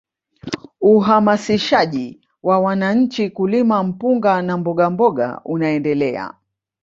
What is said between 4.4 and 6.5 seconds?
na mbogamboga unaendelea